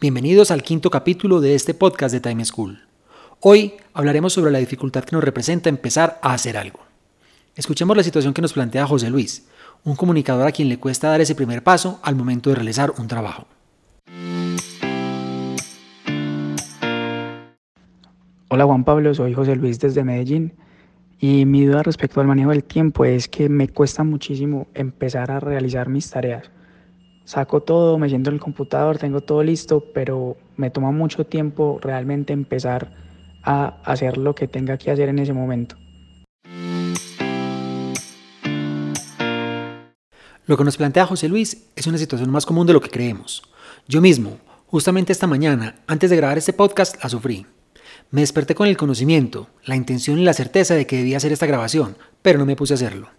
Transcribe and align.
Bienvenidos 0.00 0.52
al 0.52 0.62
quinto 0.62 0.90
capítulo 0.90 1.40
de 1.40 1.56
este 1.56 1.74
podcast 1.74 2.14
de 2.14 2.20
Time 2.20 2.44
School. 2.44 2.78
Hoy 3.40 3.72
hablaremos 3.92 4.32
sobre 4.32 4.52
la 4.52 4.60
dificultad 4.60 5.02
que 5.02 5.16
nos 5.16 5.24
representa 5.24 5.68
empezar 5.68 6.20
a 6.22 6.34
hacer 6.34 6.56
algo. 6.56 6.78
Escuchemos 7.56 7.96
la 7.96 8.04
situación 8.04 8.32
que 8.32 8.40
nos 8.40 8.52
plantea 8.52 8.86
José 8.86 9.10
Luis, 9.10 9.48
un 9.82 9.96
comunicador 9.96 10.46
a 10.46 10.52
quien 10.52 10.68
le 10.68 10.78
cuesta 10.78 11.08
dar 11.08 11.20
ese 11.20 11.34
primer 11.34 11.64
paso 11.64 11.98
al 12.04 12.14
momento 12.14 12.48
de 12.48 12.54
realizar 12.54 12.92
un 12.96 13.08
trabajo. 13.08 13.48
Hola 18.50 18.66
Juan 18.66 18.84
Pablo, 18.84 19.12
soy 19.14 19.34
José 19.34 19.56
Luis 19.56 19.80
desde 19.80 20.04
Medellín 20.04 20.52
y 21.18 21.44
mi 21.44 21.66
duda 21.66 21.82
respecto 21.82 22.20
al 22.20 22.28
manejo 22.28 22.50
del 22.50 22.62
tiempo 22.62 23.04
es 23.04 23.26
que 23.26 23.48
me 23.48 23.66
cuesta 23.66 24.04
muchísimo 24.04 24.68
empezar 24.74 25.32
a 25.32 25.40
realizar 25.40 25.88
mis 25.88 26.08
tareas 26.08 26.52
saco 27.28 27.60
todo, 27.60 27.98
me 27.98 28.08
siento 28.08 28.30
en 28.30 28.36
el 28.36 28.40
computador, 28.40 28.96
tengo 28.96 29.20
todo 29.20 29.42
listo, 29.42 29.84
pero 29.92 30.38
me 30.56 30.70
toma 30.70 30.92
mucho 30.92 31.26
tiempo 31.26 31.78
realmente 31.82 32.32
empezar 32.32 32.90
a 33.42 33.82
hacer 33.84 34.16
lo 34.16 34.34
que 34.34 34.48
tenga 34.48 34.78
que 34.78 34.90
hacer 34.90 35.10
en 35.10 35.18
ese 35.18 35.34
momento. 35.34 35.76
Lo 40.46 40.56
que 40.56 40.64
nos 40.64 40.78
plantea 40.78 41.04
José 41.04 41.28
Luis 41.28 41.68
es 41.76 41.86
una 41.86 41.98
situación 41.98 42.30
más 42.30 42.46
común 42.46 42.66
de 42.66 42.72
lo 42.72 42.80
que 42.80 42.88
creemos. 42.88 43.42
Yo 43.86 44.00
mismo, 44.00 44.38
justamente 44.66 45.12
esta 45.12 45.26
mañana, 45.26 45.74
antes 45.86 46.08
de 46.08 46.16
grabar 46.16 46.38
este 46.38 46.54
podcast, 46.54 46.96
la 47.02 47.10
sufrí. 47.10 47.44
Me 48.10 48.22
desperté 48.22 48.54
con 48.54 48.68
el 48.68 48.76
conocimiento, 48.76 49.48
la 49.64 49.76
intención 49.76 50.18
y 50.18 50.24
la 50.24 50.34
certeza 50.34 50.74
de 50.74 50.86
que 50.86 50.96
debía 50.96 51.18
hacer 51.18 51.32
esta 51.32 51.46
grabación, 51.46 51.96
pero 52.22 52.38
no 52.38 52.46
me 52.46 52.56
puse 52.56 52.74
a 52.74 52.76
hacerlo. 52.76 53.10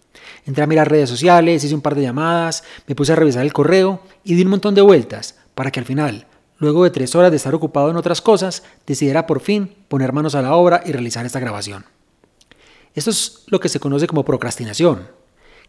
Entré 0.46 0.64
a 0.64 0.66
mirar 0.66 0.90
redes 0.90 1.08
sociales, 1.08 1.62
hice 1.62 1.74
un 1.74 1.80
par 1.80 1.94
de 1.94 2.02
llamadas, 2.02 2.64
me 2.86 2.94
puse 2.94 3.12
a 3.12 3.16
revisar 3.16 3.44
el 3.44 3.52
correo 3.52 4.00
y 4.24 4.34
di 4.34 4.42
un 4.42 4.50
montón 4.50 4.74
de 4.74 4.80
vueltas 4.80 5.36
para 5.54 5.70
que 5.70 5.80
al 5.80 5.86
final, 5.86 6.26
luego 6.58 6.84
de 6.84 6.90
tres 6.90 7.14
horas 7.14 7.30
de 7.30 7.36
estar 7.36 7.54
ocupado 7.54 7.90
en 7.90 7.96
otras 7.96 8.20
cosas, 8.20 8.62
decidiera 8.86 9.26
por 9.26 9.40
fin 9.40 9.74
poner 9.88 10.12
manos 10.12 10.34
a 10.34 10.42
la 10.42 10.54
obra 10.54 10.82
y 10.84 10.92
realizar 10.92 11.24
esta 11.26 11.40
grabación. 11.40 11.84
Esto 12.94 13.10
es 13.10 13.44
lo 13.46 13.60
que 13.60 13.68
se 13.68 13.80
conoce 13.80 14.06
como 14.06 14.24
procrastinación, 14.24 15.08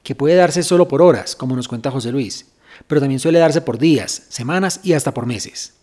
que 0.04 0.16
puede 0.16 0.36
darse 0.36 0.64
solo 0.64 0.88
por 0.88 1.02
horas, 1.02 1.36
como 1.36 1.56
nos 1.56 1.68
cuenta 1.68 1.92
José 1.92 2.12
Luis, 2.12 2.48
pero 2.88 3.02
también 3.02 3.20
suele 3.20 3.40
darse 3.40 3.62
por 3.62 3.78
días, 3.78 4.24
semanas 4.30 4.80
y 4.84 4.94
hasta 4.94 5.14
por 5.14 5.26
meses. 5.26 5.74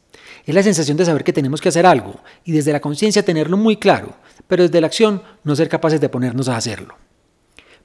Es 0.44 0.54
la 0.54 0.62
sensación 0.62 0.96
de 0.96 1.04
saber 1.04 1.24
que 1.24 1.32
tenemos 1.32 1.60
que 1.60 1.68
hacer 1.68 1.86
algo 1.86 2.20
y 2.44 2.52
desde 2.52 2.72
la 2.72 2.80
conciencia 2.80 3.24
tenerlo 3.24 3.56
muy 3.56 3.76
claro, 3.76 4.14
pero 4.46 4.62
desde 4.62 4.80
la 4.80 4.86
acción 4.86 5.22
no 5.44 5.54
ser 5.54 5.68
capaces 5.68 6.00
de 6.00 6.08
ponernos 6.08 6.48
a 6.48 6.56
hacerlo. 6.56 6.96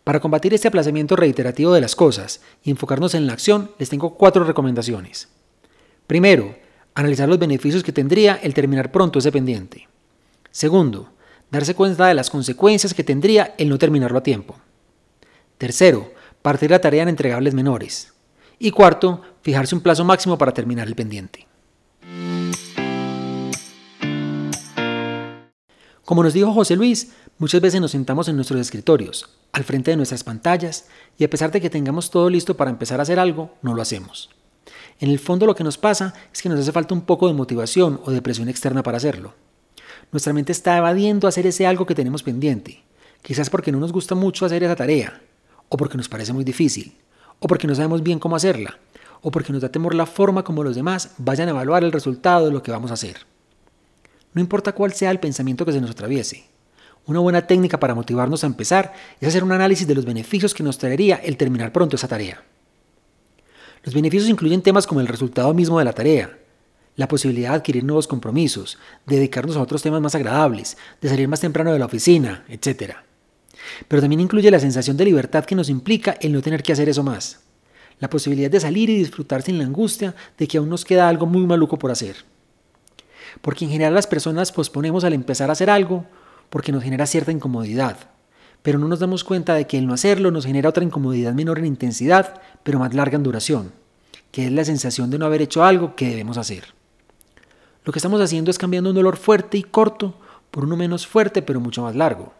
Para 0.03 0.19
combatir 0.19 0.53
este 0.53 0.67
aplazamiento 0.67 1.15
reiterativo 1.15 1.73
de 1.73 1.81
las 1.81 1.95
cosas 1.95 2.41
y 2.63 2.71
enfocarnos 2.71 3.15
en 3.15 3.25
la 3.25 3.33
acción, 3.33 3.71
les 3.79 3.89
tengo 3.89 4.15
cuatro 4.15 4.43
recomendaciones. 4.43 5.29
Primero, 6.07 6.55
analizar 6.93 7.29
los 7.29 7.39
beneficios 7.39 7.83
que 7.83 7.93
tendría 7.93 8.35
el 8.35 8.53
terminar 8.53 8.91
pronto 8.91 9.19
ese 9.19 9.31
pendiente. 9.31 9.87
Segundo, 10.51 11.09
darse 11.49 11.73
cuenta 11.73 12.07
de 12.07 12.13
las 12.13 12.29
consecuencias 12.29 12.93
que 12.93 13.03
tendría 13.03 13.55
el 13.57 13.69
no 13.69 13.77
terminarlo 13.77 14.17
a 14.17 14.23
tiempo. 14.23 14.55
Tercero, 15.57 16.11
partir 16.41 16.71
la 16.71 16.81
tarea 16.81 17.03
en 17.03 17.09
entregables 17.09 17.53
menores. 17.53 18.13
Y 18.59 18.71
cuarto, 18.71 19.21
fijarse 19.41 19.75
un 19.75 19.81
plazo 19.81 20.03
máximo 20.03 20.37
para 20.37 20.53
terminar 20.53 20.87
el 20.87 20.95
pendiente. 20.95 21.47
Como 26.05 26.21
nos 26.21 26.33
dijo 26.33 26.51
José 26.51 26.75
Luis, 26.75 27.13
muchas 27.37 27.61
veces 27.61 27.79
nos 27.79 27.91
sentamos 27.91 28.27
en 28.27 28.35
nuestros 28.35 28.59
escritorios, 28.59 29.29
al 29.53 29.63
frente 29.63 29.91
de 29.91 29.97
nuestras 29.97 30.25
pantallas, 30.25 30.87
y 31.17 31.23
a 31.23 31.29
pesar 31.29 31.49
de 31.49 31.61
que 31.61 31.69
tengamos 31.69 32.09
todo 32.09 32.29
listo 32.29 32.57
para 32.57 32.71
empezar 32.71 32.99
a 32.99 33.03
hacer 33.03 33.19
algo, 33.19 33.53
no 33.61 33.73
lo 33.73 33.81
hacemos. 33.81 34.29
En 34.99 35.09
el 35.09 35.17
fondo 35.17 35.45
lo 35.45 35.55
que 35.55 35.63
nos 35.63 35.77
pasa 35.77 36.13
es 36.33 36.41
que 36.41 36.49
nos 36.49 36.59
hace 36.59 36.73
falta 36.73 36.93
un 36.93 37.03
poco 37.03 37.29
de 37.29 37.33
motivación 37.33 38.01
o 38.03 38.11
de 38.11 38.21
presión 38.21 38.49
externa 38.49 38.83
para 38.83 38.97
hacerlo. 38.97 39.33
Nuestra 40.11 40.33
mente 40.33 40.51
está 40.51 40.77
evadiendo 40.77 41.25
hacer 41.25 41.47
ese 41.47 41.65
algo 41.65 41.85
que 41.85 41.95
tenemos 41.95 42.21
pendiente, 42.21 42.83
quizás 43.21 43.49
porque 43.49 43.71
no 43.71 43.79
nos 43.79 43.93
gusta 43.93 44.13
mucho 44.13 44.45
hacer 44.45 44.61
esa 44.61 44.75
tarea, 44.75 45.21
o 45.69 45.77
porque 45.77 45.95
nos 45.95 46.09
parece 46.09 46.33
muy 46.33 46.43
difícil, 46.43 46.97
o 47.39 47.47
porque 47.47 47.65
no 47.65 47.75
sabemos 47.75 48.03
bien 48.03 48.19
cómo 48.19 48.35
hacerla, 48.35 48.77
o 49.21 49.31
porque 49.31 49.53
nos 49.53 49.61
da 49.61 49.69
temor 49.69 49.95
la 49.95 50.05
forma 50.05 50.43
como 50.43 50.65
los 50.65 50.75
demás 50.75 51.11
vayan 51.17 51.47
a 51.47 51.51
evaluar 51.51 51.85
el 51.85 51.93
resultado 51.93 52.47
de 52.47 52.51
lo 52.51 52.61
que 52.61 52.71
vamos 52.71 52.91
a 52.91 52.95
hacer. 52.95 53.31
No 54.33 54.41
importa 54.41 54.73
cuál 54.73 54.93
sea 54.93 55.11
el 55.11 55.19
pensamiento 55.19 55.65
que 55.65 55.71
se 55.71 55.81
nos 55.81 55.91
atraviese. 55.91 56.45
Una 57.05 57.19
buena 57.19 57.45
técnica 57.45 57.79
para 57.79 57.95
motivarnos 57.95 58.43
a 58.43 58.47
empezar 58.47 58.93
es 59.19 59.27
hacer 59.27 59.43
un 59.43 59.51
análisis 59.51 59.87
de 59.87 59.95
los 59.95 60.05
beneficios 60.05 60.53
que 60.53 60.63
nos 60.63 60.77
traería 60.77 61.17
el 61.17 61.37
terminar 61.37 61.71
pronto 61.71 61.95
esa 61.95 62.07
tarea. 62.07 62.43
Los 63.83 63.93
beneficios 63.93 64.29
incluyen 64.29 64.61
temas 64.61 64.87
como 64.87 65.01
el 65.01 65.07
resultado 65.07 65.53
mismo 65.53 65.77
de 65.77 65.85
la 65.85 65.93
tarea, 65.93 66.39
la 66.95 67.07
posibilidad 67.07 67.49
de 67.49 67.55
adquirir 67.57 67.83
nuevos 67.83 68.07
compromisos, 68.07 68.77
de 69.05 69.17
dedicarnos 69.17 69.57
a 69.57 69.61
otros 69.61 69.81
temas 69.81 70.01
más 70.01 70.15
agradables, 70.15 70.77
de 71.01 71.09
salir 71.09 71.27
más 71.27 71.41
temprano 71.41 71.73
de 71.73 71.79
la 71.79 71.85
oficina, 71.85 72.45
etc. 72.47 72.93
Pero 73.87 74.01
también 74.01 74.21
incluye 74.21 74.49
la 74.49 74.59
sensación 74.59 74.95
de 74.95 75.05
libertad 75.05 75.43
que 75.43 75.55
nos 75.55 75.69
implica 75.69 76.17
el 76.21 76.31
no 76.31 76.41
tener 76.41 76.63
que 76.63 76.71
hacer 76.71 76.87
eso 76.87 77.03
más, 77.03 77.41
la 77.99 78.09
posibilidad 78.09 78.49
de 78.49 78.61
salir 78.61 78.89
y 78.89 78.97
disfrutar 78.97 79.41
sin 79.41 79.57
la 79.57 79.65
angustia 79.65 80.15
de 80.37 80.47
que 80.47 80.57
aún 80.57 80.69
nos 80.69 80.85
queda 80.85 81.09
algo 81.09 81.25
muy 81.25 81.45
maluco 81.45 81.77
por 81.77 81.91
hacer 81.91 82.32
porque 83.41 83.65
en 83.65 83.71
general 83.71 83.93
las 83.93 84.07
personas 84.07 84.51
posponemos 84.51 85.03
al 85.03 85.13
empezar 85.13 85.49
a 85.49 85.53
hacer 85.53 85.69
algo 85.69 86.05
porque 86.49 86.71
nos 86.71 86.83
genera 86.83 87.05
cierta 87.05 87.31
incomodidad, 87.31 87.97
pero 88.61 88.79
no 88.79 88.87
nos 88.87 88.99
damos 88.99 89.23
cuenta 89.23 89.55
de 89.55 89.67
que 89.67 89.77
el 89.77 89.87
no 89.87 89.93
hacerlo 89.93 90.31
nos 90.31 90.45
genera 90.45 90.69
otra 90.69 90.83
incomodidad 90.83 91.33
menor 91.33 91.59
en 91.59 91.65
intensidad, 91.65 92.41
pero 92.63 92.79
más 92.79 92.93
larga 92.93 93.17
en 93.17 93.23
duración, 93.23 93.71
que 94.31 94.45
es 94.45 94.51
la 94.51 94.63
sensación 94.63 95.09
de 95.09 95.17
no 95.17 95.25
haber 95.25 95.41
hecho 95.41 95.63
algo 95.63 95.95
que 95.95 96.09
debemos 96.09 96.37
hacer. 96.37 96.65
Lo 97.83 97.91
que 97.91 97.99
estamos 97.99 98.21
haciendo 98.21 98.51
es 98.51 98.57
cambiando 98.57 98.91
un 98.91 98.95
dolor 98.95 99.17
fuerte 99.17 99.57
y 99.57 99.63
corto 99.63 100.13
por 100.51 100.63
uno 100.63 100.77
menos 100.77 101.05
fuerte 101.07 101.41
pero 101.41 101.59
mucho 101.59 101.81
más 101.81 101.95
largo. 101.95 102.33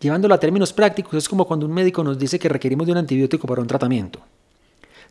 Llevándolo 0.00 0.34
a 0.34 0.40
términos 0.40 0.72
prácticos 0.72 1.14
es 1.14 1.28
como 1.28 1.44
cuando 1.44 1.66
un 1.66 1.72
médico 1.72 2.02
nos 2.02 2.18
dice 2.18 2.38
que 2.38 2.48
requerimos 2.48 2.86
de 2.86 2.92
un 2.92 2.98
antibiótico 2.98 3.46
para 3.46 3.60
un 3.60 3.66
tratamiento. 3.66 4.20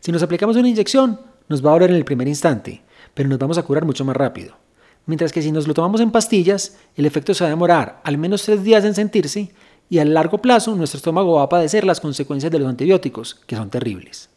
Si 0.00 0.10
nos 0.10 0.22
aplicamos 0.22 0.56
una 0.56 0.68
inyección, 0.68 1.20
nos 1.48 1.64
va 1.64 1.70
a 1.70 1.74
doler 1.74 1.90
en 1.90 1.96
el 1.96 2.04
primer 2.04 2.26
instante, 2.26 2.82
pero 3.14 3.28
nos 3.28 3.38
vamos 3.38 3.58
a 3.58 3.62
curar 3.62 3.84
mucho 3.84 4.04
más 4.04 4.16
rápido 4.16 4.56
mientras 5.06 5.32
que 5.32 5.42
si 5.42 5.52
nos 5.52 5.66
lo 5.66 5.74
tomamos 5.74 6.00
en 6.00 6.10
pastillas, 6.10 6.78
el 6.96 7.06
efecto 7.06 7.34
se 7.34 7.44
va 7.44 7.48
a 7.48 7.50
demorar 7.50 8.00
al 8.04 8.18
menos 8.18 8.42
tres 8.42 8.62
días 8.62 8.84
en 8.84 8.94
sentirse 8.94 9.52
y 9.88 9.98
a 9.98 10.04
largo 10.04 10.38
plazo 10.38 10.74
nuestro 10.76 10.98
estómago 10.98 11.34
va 11.34 11.42
a 11.42 11.48
padecer 11.48 11.84
las 11.84 12.00
consecuencias 12.00 12.52
de 12.52 12.60
los 12.60 12.68
antibióticos, 12.68 13.34
que 13.46 13.56
son 13.56 13.70
terribles. 13.70 14.30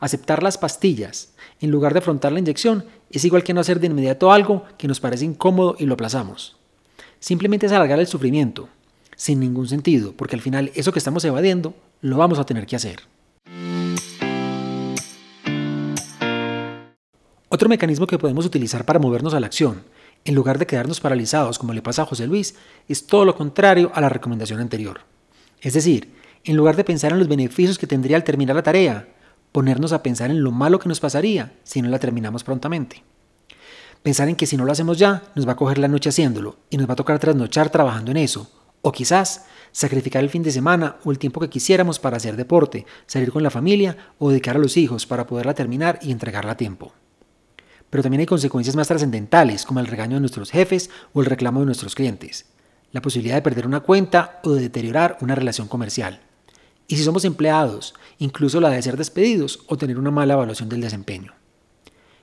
Aceptar 0.00 0.42
las 0.42 0.58
pastillas 0.58 1.34
en 1.60 1.70
lugar 1.70 1.92
de 1.92 2.00
afrontar 2.00 2.32
la 2.32 2.40
inyección 2.40 2.84
es 3.10 3.24
igual 3.24 3.44
que 3.44 3.54
no 3.54 3.60
hacer 3.60 3.78
de 3.78 3.86
inmediato 3.86 4.32
algo 4.32 4.64
que 4.78 4.88
nos 4.88 4.98
parece 4.98 5.24
incómodo 5.24 5.76
y 5.78 5.86
lo 5.86 5.94
aplazamos. 5.94 6.56
Simplemente 7.20 7.66
es 7.66 7.72
alargar 7.72 8.00
el 8.00 8.08
sufrimiento, 8.08 8.68
sin 9.14 9.38
ningún 9.38 9.68
sentido, 9.68 10.12
porque 10.16 10.34
al 10.34 10.42
final 10.42 10.72
eso 10.74 10.90
que 10.90 10.98
estamos 10.98 11.24
evadiendo 11.24 11.74
lo 12.00 12.16
vamos 12.16 12.38
a 12.38 12.46
tener 12.46 12.66
que 12.66 12.74
hacer. 12.74 13.11
Otro 17.62 17.68
mecanismo 17.68 18.08
que 18.08 18.18
podemos 18.18 18.44
utilizar 18.44 18.84
para 18.84 18.98
movernos 18.98 19.34
a 19.34 19.38
la 19.38 19.46
acción, 19.46 19.84
en 20.24 20.34
lugar 20.34 20.58
de 20.58 20.66
quedarnos 20.66 20.98
paralizados 20.98 21.60
como 21.60 21.72
le 21.72 21.80
pasa 21.80 22.02
a 22.02 22.06
José 22.06 22.26
Luis, 22.26 22.56
es 22.88 23.06
todo 23.06 23.24
lo 23.24 23.36
contrario 23.36 23.92
a 23.94 24.00
la 24.00 24.08
recomendación 24.08 24.58
anterior. 24.58 25.02
Es 25.60 25.74
decir, 25.74 26.12
en 26.42 26.56
lugar 26.56 26.74
de 26.74 26.82
pensar 26.82 27.12
en 27.12 27.20
los 27.20 27.28
beneficios 27.28 27.78
que 27.78 27.86
tendría 27.86 28.16
al 28.16 28.24
terminar 28.24 28.56
la 28.56 28.64
tarea, 28.64 29.06
ponernos 29.52 29.92
a 29.92 30.02
pensar 30.02 30.32
en 30.32 30.42
lo 30.42 30.50
malo 30.50 30.80
que 30.80 30.88
nos 30.88 30.98
pasaría 30.98 31.52
si 31.62 31.80
no 31.82 31.88
la 31.88 32.00
terminamos 32.00 32.42
prontamente. 32.42 33.04
Pensar 34.02 34.28
en 34.28 34.34
que 34.34 34.46
si 34.46 34.56
no 34.56 34.64
lo 34.64 34.72
hacemos 34.72 34.98
ya, 34.98 35.22
nos 35.36 35.46
va 35.46 35.52
a 35.52 35.56
coger 35.56 35.78
la 35.78 35.86
noche 35.86 36.08
haciéndolo 36.08 36.56
y 36.68 36.78
nos 36.78 36.88
va 36.88 36.94
a 36.94 36.96
tocar 36.96 37.20
trasnochar 37.20 37.70
trabajando 37.70 38.10
en 38.10 38.16
eso. 38.16 38.50
O 38.80 38.90
quizás 38.90 39.46
sacrificar 39.70 40.24
el 40.24 40.30
fin 40.30 40.42
de 40.42 40.50
semana 40.50 40.96
o 41.04 41.12
el 41.12 41.20
tiempo 41.20 41.38
que 41.38 41.48
quisiéramos 41.48 42.00
para 42.00 42.16
hacer 42.16 42.34
deporte, 42.34 42.86
salir 43.06 43.30
con 43.30 43.44
la 43.44 43.50
familia 43.50 43.96
o 44.18 44.30
dedicar 44.30 44.56
a 44.56 44.58
los 44.58 44.76
hijos 44.76 45.06
para 45.06 45.28
poderla 45.28 45.54
terminar 45.54 46.00
y 46.02 46.10
entregarla 46.10 46.54
a 46.54 46.56
tiempo 46.56 46.92
pero 47.92 48.02
también 48.02 48.20
hay 48.20 48.26
consecuencias 48.26 48.74
más 48.74 48.88
trascendentales, 48.88 49.66
como 49.66 49.78
el 49.78 49.86
regaño 49.86 50.14
de 50.14 50.20
nuestros 50.20 50.50
jefes 50.50 50.88
o 51.12 51.20
el 51.20 51.26
reclamo 51.26 51.60
de 51.60 51.66
nuestros 51.66 51.94
clientes, 51.94 52.46
la 52.90 53.02
posibilidad 53.02 53.34
de 53.34 53.42
perder 53.42 53.66
una 53.66 53.80
cuenta 53.80 54.40
o 54.44 54.54
de 54.54 54.62
deteriorar 54.62 55.18
una 55.20 55.34
relación 55.34 55.68
comercial. 55.68 56.20
Y 56.88 56.96
si 56.96 57.04
somos 57.04 57.26
empleados, 57.26 57.92
incluso 58.18 58.62
la 58.62 58.70
de 58.70 58.80
ser 58.80 58.96
despedidos 58.96 59.60
o 59.66 59.76
tener 59.76 59.98
una 59.98 60.10
mala 60.10 60.32
evaluación 60.32 60.70
del 60.70 60.80
desempeño. 60.80 61.34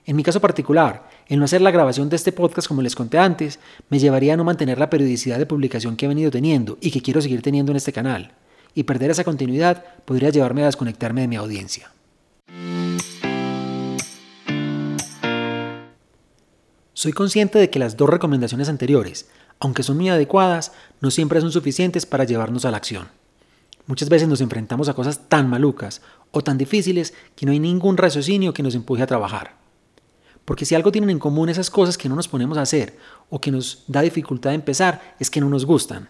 En 0.07 0.15
mi 0.15 0.23
caso 0.23 0.41
particular, 0.41 1.07
el 1.27 1.37
no 1.37 1.45
hacer 1.45 1.61
la 1.61 1.69
grabación 1.69 2.09
de 2.09 2.15
este 2.15 2.31
podcast 2.31 2.67
como 2.67 2.81
les 2.81 2.95
conté 2.95 3.19
antes, 3.19 3.59
me 3.89 3.99
llevaría 3.99 4.33
a 4.33 4.37
no 4.37 4.43
mantener 4.43 4.79
la 4.79 4.89
periodicidad 4.89 5.37
de 5.37 5.45
publicación 5.45 5.97
que 5.97 6.05
he 6.05 6.09
venido 6.09 6.31
teniendo 6.31 6.79
y 6.81 6.89
que 6.89 7.03
quiero 7.03 7.21
seguir 7.21 7.43
teniendo 7.43 7.71
en 7.71 7.75
este 7.75 7.93
canal. 7.93 8.31
Y 8.73 8.85
perder 8.85 9.11
esa 9.11 9.23
continuidad 9.23 9.85
podría 10.05 10.31
llevarme 10.31 10.63
a 10.63 10.65
desconectarme 10.65 11.21
de 11.21 11.27
mi 11.27 11.35
audiencia. 11.35 11.91
Soy 16.99 17.13
consciente 17.13 17.57
de 17.57 17.69
que 17.69 17.79
las 17.79 17.95
dos 17.95 18.09
recomendaciones 18.09 18.67
anteriores, 18.67 19.29
aunque 19.61 19.83
son 19.83 19.95
muy 19.95 20.09
adecuadas, 20.09 20.73
no 20.99 21.11
siempre 21.11 21.39
son 21.39 21.49
suficientes 21.49 22.05
para 22.05 22.25
llevarnos 22.25 22.65
a 22.65 22.71
la 22.71 22.75
acción. 22.75 23.07
Muchas 23.87 24.09
veces 24.09 24.27
nos 24.27 24.41
enfrentamos 24.41 24.89
a 24.89 24.93
cosas 24.93 25.29
tan 25.29 25.49
malucas 25.49 26.01
o 26.31 26.41
tan 26.41 26.57
difíciles 26.57 27.13
que 27.37 27.45
no 27.45 27.53
hay 27.53 27.59
ningún 27.61 27.95
raciocinio 27.95 28.53
que 28.53 28.63
nos 28.63 28.75
empuje 28.75 29.01
a 29.01 29.07
trabajar. 29.07 29.55
Porque 30.43 30.65
si 30.65 30.75
algo 30.75 30.91
tienen 30.91 31.09
en 31.09 31.19
común 31.19 31.47
esas 31.47 31.69
cosas 31.69 31.97
que 31.97 32.09
no 32.09 32.15
nos 32.15 32.27
ponemos 32.27 32.57
a 32.57 32.63
hacer 32.63 32.97
o 33.29 33.39
que 33.39 33.49
nos 33.49 33.85
da 33.87 34.01
dificultad 34.01 34.49
de 34.49 34.55
empezar, 34.55 35.15
es 35.19 35.29
que 35.29 35.39
no 35.39 35.47
nos 35.47 35.65
gustan. 35.65 36.09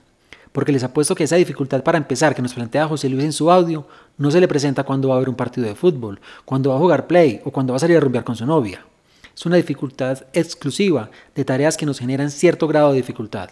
Porque 0.52 0.72
les 0.72 0.84
apuesto 0.84 1.14
que 1.14 1.26
esa 1.26 1.36
dificultad 1.36 1.84
para 1.84 2.00
empezar 2.00 2.34
que 2.34 2.42
nos 2.42 2.56
plantea 2.56 2.88
José 2.88 3.10
Luis 3.10 3.26
en 3.26 3.34
su 3.34 3.52
audio 3.52 3.86
no 4.18 4.32
se 4.32 4.42
le 4.42 4.48
presenta 4.48 4.84
cuando 4.84 5.10
va 5.10 5.14
a 5.14 5.18
haber 5.18 5.30
un 5.30 5.36
partido 5.36 5.68
de 5.68 5.76
fútbol, 5.76 6.20
cuando 6.46 6.72
va 6.72 6.78
a 6.78 6.80
jugar 6.80 7.06
play 7.06 7.42
o 7.46 7.52
cuando 7.52 7.74
va 7.74 7.78
a 7.78 7.80
salir 7.80 7.98
a 7.98 8.00
rumbear 8.00 8.24
con 8.24 8.36
su 8.36 8.48
novia. 8.48 8.84
Es 9.40 9.46
una 9.46 9.56
dificultad 9.56 10.26
exclusiva 10.34 11.12
de 11.34 11.46
tareas 11.46 11.78
que 11.78 11.86
nos 11.86 12.00
generan 12.00 12.30
cierto 12.30 12.68
grado 12.68 12.90
de 12.90 12.98
dificultad. 12.98 13.52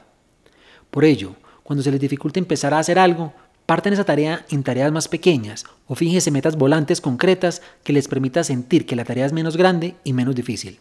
Por 0.92 1.06
ello, 1.06 1.38
cuando 1.63 1.81
se 1.81 1.92
les 1.92 2.01
dificulta 2.01 2.39
empezar 2.39 2.74
a 2.74 2.80
hacer 2.80 3.00
algo, 3.00 3.34
Parten 3.66 3.94
esa 3.94 4.04
tarea 4.04 4.45
en 4.50 4.63
tareas 4.63 4.92
más 4.92 5.07
pequeñas 5.07 5.63
o 5.88 5.95
fíjense 5.95 6.30
metas 6.30 6.57
volantes 6.57 7.00
concretas 7.00 7.62
que 7.86 7.94
les 7.94 8.10
permita 8.10 8.44
sentir 8.44 8.86
que 8.86 8.98
la 8.98 9.06
tarea 9.06 9.25
es 9.25 9.31
menos 9.31 9.56
grande 9.56 9.95
y 10.04 10.12
menos 10.12 10.36
difícil. 10.36 10.80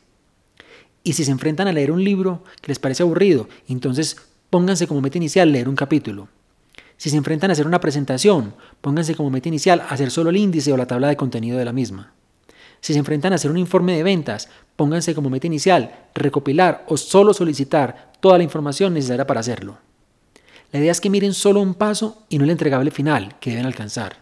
Y 1.05 1.13
si 1.13 1.25
se 1.25 1.31
enfrentan 1.31 1.69
a 1.69 1.73
leer 1.73 1.93
un 1.93 2.03
libro 2.03 2.43
que 2.61 2.73
les 2.73 2.81
parece 2.81 3.05
aburrido, 3.05 3.49
entonces 3.69 4.17
pónganse 4.51 4.89
como 4.89 5.01
meta 5.01 5.19
inicial 5.19 5.53
leer 5.53 5.69
un 5.69 5.77
capítulo. 5.77 6.29
Si 6.97 7.11
se 7.11 7.17
enfrentan 7.17 7.51
a 7.51 7.53
hacer 7.53 7.69
una 7.69 7.81
presentación, 7.81 8.55
pónganse 8.81 9.15
como 9.15 9.31
meta 9.31 9.49
inicial 9.49 9.85
hacer 9.89 10.11
solo 10.11 10.31
el 10.31 10.37
índice 10.37 10.73
o 10.73 10.77
la 10.77 10.87
tabla 10.87 11.07
de 11.07 11.17
contenido 11.17 11.59
de 11.59 11.65
la 11.65 11.73
misma. 11.73 12.13
Si 12.87 12.93
se 12.93 13.01
enfrentan 13.01 13.33
a 13.33 13.35
hacer 13.35 13.51
un 13.51 13.57
informe 13.57 13.97
de 13.97 14.05
ventas, 14.05 14.49
pónganse 14.77 15.13
como 15.13 15.29
meta 15.29 15.49
inicial 15.49 16.07
recopilar 16.15 16.85
o 16.87 16.97
solo 16.97 17.35
solicitar 17.35 18.13
toda 18.21 18.39
la 18.39 18.45
información 18.45 18.95
necesaria 18.95 19.27
para 19.27 19.41
hacerlo. 19.41 19.79
La 20.71 20.79
idea 20.79 20.93
es 20.93 21.01
que 21.01 21.11
miren 21.11 21.35
solo 21.35 21.61
un 21.61 21.75
paso 21.75 22.23
y 22.29 22.39
no 22.39 22.45
el 22.45 22.51
entregable 22.51 22.93
final 22.93 23.35
que 23.41 23.51
deben 23.51 23.67
alcanzar. 23.67 24.19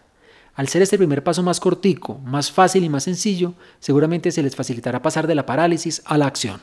Al 0.55 0.67
ser 0.67 0.81
este 0.81 0.97
primer 0.97 1.23
paso 1.23 1.43
más 1.43 1.59
cortico, 1.59 2.17
más 2.25 2.51
fácil 2.51 2.83
y 2.83 2.89
más 2.89 3.03
sencillo, 3.03 3.53
seguramente 3.79 4.31
se 4.31 4.41
les 4.41 4.55
facilitará 4.55 4.99
pasar 4.99 5.27
de 5.27 5.35
la 5.35 5.45
parálisis 5.45 6.01
a 6.03 6.17
la 6.17 6.25
acción. 6.25 6.59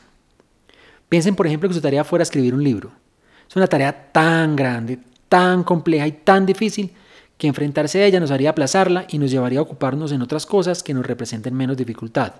Piensen, 1.07 1.37
por 1.37 1.47
ejemplo, 1.47 1.69
que 1.69 1.75
su 1.75 1.79
tarea 1.79 2.03
fuera 2.03 2.23
escribir 2.23 2.53
un 2.53 2.65
libro. 2.65 2.91
Es 3.49 3.55
una 3.55 3.67
tarea 3.67 4.11
tan 4.11 4.57
grande, 4.57 4.99
tan 5.29 5.63
compleja 5.63 6.05
y 6.05 6.11
tan 6.11 6.45
difícil 6.45 6.91
que 7.37 7.47
enfrentarse 7.47 8.01
a 8.01 8.05
ella 8.05 8.19
nos 8.19 8.31
haría 8.31 8.51
aplazarla 8.51 9.05
y 9.09 9.17
nos 9.17 9.31
llevaría 9.31 9.59
a 9.59 9.63
ocuparnos 9.63 10.11
en 10.11 10.21
otras 10.21 10.45
cosas 10.45 10.83
que 10.83 10.93
nos 10.93 11.05
representen 11.05 11.53
menos 11.53 11.77
dificultad. 11.77 12.33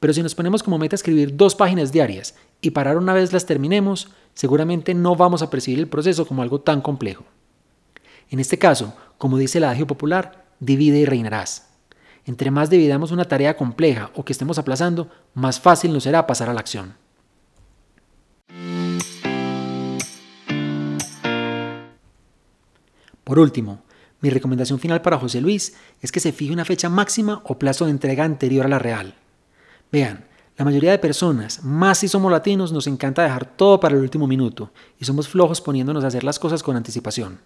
Pero 0.00 0.12
si 0.12 0.22
nos 0.22 0.34
ponemos 0.34 0.62
como 0.62 0.78
meta 0.78 0.96
escribir 0.96 1.36
dos 1.36 1.54
páginas 1.54 1.92
diarias 1.92 2.34
y 2.60 2.70
parar 2.70 2.96
una 2.96 3.12
vez 3.12 3.32
las 3.32 3.46
terminemos, 3.46 4.08
seguramente 4.34 4.94
no 4.94 5.14
vamos 5.14 5.42
a 5.42 5.50
percibir 5.50 5.78
el 5.78 5.88
proceso 5.88 6.26
como 6.26 6.42
algo 6.42 6.60
tan 6.60 6.80
complejo. 6.80 7.24
En 8.30 8.40
este 8.40 8.58
caso, 8.58 8.94
como 9.18 9.36
dice 9.36 9.58
el 9.58 9.64
adagio 9.64 9.86
popular, 9.86 10.46
divide 10.58 11.00
y 11.00 11.04
reinarás. 11.04 11.68
Entre 12.24 12.50
más 12.50 12.70
dividamos 12.70 13.10
una 13.10 13.26
tarea 13.26 13.56
compleja 13.56 14.10
o 14.14 14.24
que 14.24 14.32
estemos 14.32 14.58
aplazando, 14.58 15.10
más 15.34 15.60
fácil 15.60 15.92
nos 15.92 16.04
será 16.04 16.26
pasar 16.26 16.48
a 16.48 16.54
la 16.54 16.60
acción. 16.60 16.94
Por 23.24 23.38
último, 23.38 23.82
mi 24.20 24.30
recomendación 24.30 24.78
final 24.78 25.02
para 25.02 25.18
José 25.18 25.40
Luis 25.40 25.74
es 26.00 26.12
que 26.12 26.20
se 26.20 26.32
fije 26.32 26.52
una 26.52 26.64
fecha 26.64 26.88
máxima 26.88 27.42
o 27.44 27.58
plazo 27.58 27.86
de 27.86 27.92
entrega 27.92 28.24
anterior 28.24 28.66
a 28.66 28.68
la 28.68 28.78
real. 28.78 29.14
Vean, 29.90 30.24
la 30.56 30.64
mayoría 30.64 30.90
de 30.90 30.98
personas, 30.98 31.64
más 31.64 31.98
si 31.98 32.08
somos 32.08 32.30
latinos, 32.30 32.70
nos 32.70 32.86
encanta 32.86 33.22
dejar 33.22 33.46
todo 33.46 33.80
para 33.80 33.94
el 33.94 34.02
último 34.02 34.26
minuto 34.26 34.72
y 34.98 35.06
somos 35.06 35.26
flojos 35.26 35.62
poniéndonos 35.62 36.04
a 36.04 36.08
hacer 36.08 36.22
las 36.22 36.38
cosas 36.38 36.62
con 36.62 36.76
anticipación. 36.76 37.40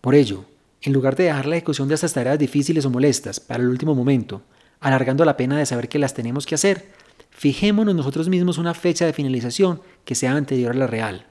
Por 0.00 0.14
ello, 0.14 0.44
en 0.82 0.92
lugar 0.92 1.16
de 1.16 1.24
dejar 1.24 1.46
la 1.46 1.56
ejecución 1.56 1.88
de 1.88 1.96
estas 1.96 2.12
tareas 2.12 2.38
difíciles 2.38 2.84
o 2.84 2.90
molestas 2.90 3.40
para 3.40 3.62
el 3.62 3.68
último 3.68 3.94
momento, 3.94 4.42
alargando 4.78 5.24
la 5.24 5.36
pena 5.36 5.58
de 5.58 5.66
saber 5.66 5.88
que 5.88 5.98
las 5.98 6.14
tenemos 6.14 6.46
que 6.46 6.54
hacer, 6.54 6.92
fijémonos 7.30 7.94
nosotros 7.94 8.28
mismos 8.28 8.56
una 8.56 8.72
fecha 8.72 9.04
de 9.04 9.12
finalización 9.12 9.82
que 10.04 10.14
sea 10.14 10.32
anterior 10.32 10.72
a 10.72 10.78
la 10.78 10.86
real. 10.86 11.26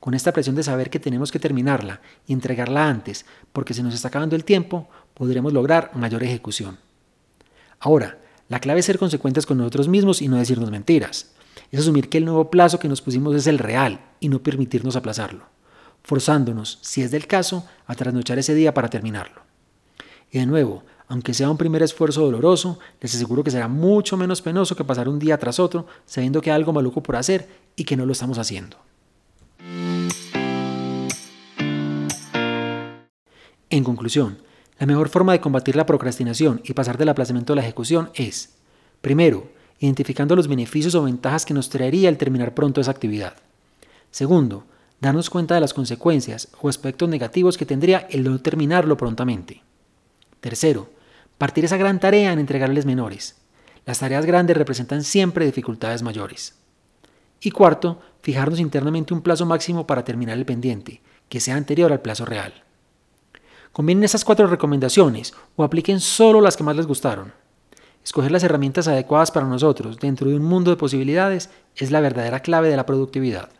Con 0.00 0.14
esta 0.14 0.32
presión 0.32 0.56
de 0.56 0.62
saber 0.62 0.88
que 0.88 0.98
tenemos 0.98 1.30
que 1.30 1.38
terminarla 1.38 2.00
y 2.26 2.32
entregarla 2.32 2.88
antes 2.88 3.26
porque 3.52 3.74
se 3.74 3.82
nos 3.82 3.94
está 3.94 4.08
acabando 4.08 4.34
el 4.34 4.44
tiempo, 4.44 4.88
podremos 5.12 5.52
lograr 5.52 5.90
mayor 5.94 6.22
ejecución. 6.22 6.78
Ahora, 7.78 8.18
la 8.48 8.60
clave 8.60 8.80
es 8.80 8.86
ser 8.86 8.98
consecuentes 8.98 9.44
con 9.44 9.58
nosotros 9.58 9.88
mismos 9.88 10.22
y 10.22 10.28
no 10.28 10.36
decirnos 10.36 10.70
mentiras. 10.70 11.32
Es 11.70 11.80
asumir 11.80 12.08
que 12.08 12.18
el 12.18 12.24
nuevo 12.24 12.50
plazo 12.50 12.78
que 12.78 12.88
nos 12.88 13.02
pusimos 13.02 13.36
es 13.36 13.46
el 13.46 13.58
real 13.58 14.00
y 14.20 14.28
no 14.28 14.42
permitirnos 14.42 14.96
aplazarlo, 14.96 15.44
forzándonos, 16.02 16.78
si 16.80 17.02
es 17.02 17.10
del 17.10 17.26
caso, 17.26 17.66
a 17.86 17.94
trasnochar 17.94 18.38
ese 18.38 18.54
día 18.54 18.74
para 18.74 18.88
terminarlo. 18.88 19.42
Y 20.32 20.38
de 20.38 20.46
nuevo, 20.46 20.82
aunque 21.08 21.34
sea 21.34 21.50
un 21.50 21.58
primer 21.58 21.82
esfuerzo 21.82 22.22
doloroso, 22.22 22.78
les 23.00 23.14
aseguro 23.14 23.44
que 23.44 23.50
será 23.50 23.68
mucho 23.68 24.16
menos 24.16 24.40
penoso 24.40 24.74
que 24.74 24.84
pasar 24.84 25.08
un 25.08 25.18
día 25.18 25.38
tras 25.38 25.60
otro 25.60 25.86
sabiendo 26.06 26.40
que 26.40 26.50
hay 26.50 26.56
algo 26.56 26.72
maluco 26.72 27.02
por 27.02 27.16
hacer 27.16 27.48
y 27.76 27.84
que 27.84 27.96
no 27.96 28.06
lo 28.06 28.12
estamos 28.12 28.38
haciendo. 28.38 28.76
En 33.70 33.84
conclusión, 33.84 34.38
la 34.80 34.86
mejor 34.86 35.08
forma 35.08 35.32
de 35.32 35.40
combatir 35.40 35.76
la 35.76 35.86
procrastinación 35.86 36.60
y 36.64 36.72
pasar 36.72 36.98
del 36.98 37.08
aplazamiento 37.08 37.52
a 37.52 37.56
la 37.56 37.62
ejecución 37.62 38.10
es, 38.14 38.56
primero, 39.00 39.48
identificando 39.78 40.34
los 40.34 40.48
beneficios 40.48 40.96
o 40.96 41.04
ventajas 41.04 41.46
que 41.46 41.54
nos 41.54 41.70
traería 41.70 42.08
el 42.08 42.18
terminar 42.18 42.52
pronto 42.52 42.80
esa 42.80 42.90
actividad. 42.90 43.34
Segundo, 44.10 44.64
darnos 45.00 45.30
cuenta 45.30 45.54
de 45.54 45.60
las 45.60 45.72
consecuencias 45.72 46.48
o 46.60 46.68
aspectos 46.68 47.08
negativos 47.08 47.56
que 47.56 47.64
tendría 47.64 48.08
el 48.10 48.24
no 48.24 48.40
terminarlo 48.40 48.96
prontamente. 48.96 49.62
Tercero, 50.40 50.90
partir 51.38 51.64
esa 51.64 51.76
gran 51.76 52.00
tarea 52.00 52.32
en 52.32 52.40
entregarles 52.40 52.86
menores. 52.86 53.36
Las 53.86 54.00
tareas 54.00 54.26
grandes 54.26 54.56
representan 54.56 55.04
siempre 55.04 55.46
dificultades 55.46 56.02
mayores. 56.02 56.56
Y 57.40 57.52
cuarto, 57.52 58.00
fijarnos 58.20 58.58
internamente 58.58 59.14
un 59.14 59.22
plazo 59.22 59.46
máximo 59.46 59.86
para 59.86 60.04
terminar 60.04 60.36
el 60.36 60.44
pendiente, 60.44 61.00
que 61.28 61.40
sea 61.40 61.54
anterior 61.54 61.92
al 61.92 62.02
plazo 62.02 62.24
real. 62.24 62.64
Combinen 63.72 64.02
esas 64.02 64.24
cuatro 64.24 64.48
recomendaciones 64.48 65.32
o 65.54 65.62
apliquen 65.62 66.00
solo 66.00 66.40
las 66.40 66.56
que 66.56 66.64
más 66.64 66.76
les 66.76 66.86
gustaron. 66.86 67.32
Escoger 68.02 68.32
las 68.32 68.42
herramientas 68.42 68.88
adecuadas 68.88 69.30
para 69.30 69.46
nosotros 69.46 69.98
dentro 69.98 70.28
de 70.28 70.36
un 70.36 70.42
mundo 70.42 70.70
de 70.70 70.76
posibilidades 70.76 71.50
es 71.76 71.90
la 71.90 72.00
verdadera 72.00 72.40
clave 72.40 72.68
de 72.68 72.76
la 72.76 72.86
productividad. 72.86 73.50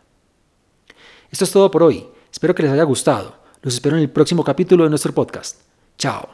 Esto 1.31 1.45
es 1.45 1.51
todo 1.51 1.71
por 1.71 1.83
hoy. 1.83 2.07
Espero 2.31 2.53
que 2.53 2.63
les 2.63 2.71
haya 2.71 2.83
gustado. 2.83 3.35
Los 3.61 3.75
espero 3.75 3.95
en 3.95 4.01
el 4.01 4.09
próximo 4.09 4.43
capítulo 4.43 4.83
de 4.83 4.89
nuestro 4.89 5.13
podcast. 5.13 5.61
Chao. 5.97 6.27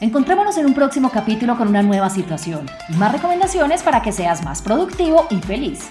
Encontrémonos 0.00 0.56
en 0.56 0.66
un 0.66 0.74
próximo 0.74 1.10
capítulo 1.10 1.56
con 1.56 1.66
una 1.66 1.82
nueva 1.82 2.08
situación 2.08 2.66
y 2.88 2.94
más 2.94 3.10
recomendaciones 3.10 3.82
para 3.82 4.02
que 4.02 4.12
seas 4.12 4.44
más 4.44 4.62
productivo 4.62 5.26
y 5.30 5.40
feliz. 5.40 5.90